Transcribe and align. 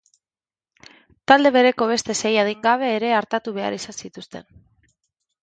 Talde 1.31 1.51
bereko 1.57 1.87
beste 1.91 2.15
sei 2.23 2.33
adingabe 2.45 2.89
ere 2.95 3.13
artatu 3.19 3.55
behar 3.61 3.79
izan 3.79 4.01
zituzten. 4.01 4.51